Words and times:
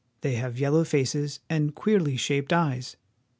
They 0.21 0.33
have 0.33 0.57
yellow 0.57 0.83
faces 0.83 1.41
and 1.47 1.75
queerly 1.75 2.17
shaped 2.17 2.51
eyes. 2.51 2.97